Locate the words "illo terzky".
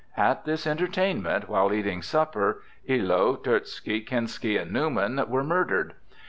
2.87-4.01